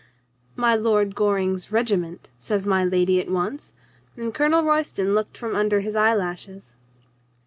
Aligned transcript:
"My 0.55 0.73
Lord 0.73 1.13
Goring's 1.13 1.71
regiment," 1.71 2.31
says 2.39 2.65
my 2.65 2.83
lady 2.83 3.19
at 3.21 3.29
once, 3.29 3.75
and 4.17 4.33
Colonel 4.33 4.63
Royston 4.63 5.13
looked 5.13 5.37
from 5.37 5.55
under 5.55 5.81
his 5.81 5.95
eyelashes. 5.95 6.75